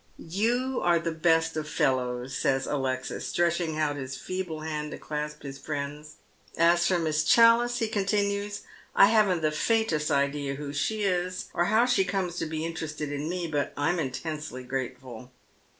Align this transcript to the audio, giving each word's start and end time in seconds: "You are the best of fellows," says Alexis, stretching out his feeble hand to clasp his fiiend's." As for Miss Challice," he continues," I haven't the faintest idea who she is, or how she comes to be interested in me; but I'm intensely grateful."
"You 0.41 0.81
are 0.81 0.97
the 0.97 1.11
best 1.11 1.55
of 1.55 1.69
fellows," 1.69 2.35
says 2.35 2.65
Alexis, 2.65 3.27
stretching 3.27 3.77
out 3.77 3.97
his 3.97 4.17
feeble 4.17 4.61
hand 4.61 4.89
to 4.89 4.97
clasp 4.97 5.43
his 5.43 5.59
fiiend's." 5.59 6.15
As 6.57 6.87
for 6.87 6.97
Miss 6.97 7.23
Challice," 7.23 7.77
he 7.77 7.87
continues," 7.87 8.61
I 8.95 9.09
haven't 9.09 9.43
the 9.43 9.51
faintest 9.51 10.09
idea 10.09 10.55
who 10.55 10.73
she 10.73 11.03
is, 11.03 11.49
or 11.53 11.65
how 11.65 11.85
she 11.85 12.03
comes 12.03 12.37
to 12.39 12.47
be 12.47 12.65
interested 12.65 13.11
in 13.11 13.29
me; 13.29 13.45
but 13.45 13.73
I'm 13.77 13.99
intensely 13.99 14.63
grateful." 14.63 15.29